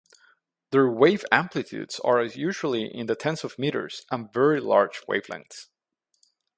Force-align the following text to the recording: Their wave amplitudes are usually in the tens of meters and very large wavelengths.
Their 0.71 0.89
wave 0.89 1.23
amplitudes 1.31 1.99
are 1.99 2.23
usually 2.23 2.85
in 2.91 3.05
the 3.05 3.15
tens 3.15 3.43
of 3.43 3.59
meters 3.59 4.03
and 4.09 4.33
very 4.33 4.59
large 4.59 5.01
wavelengths. 5.07 5.67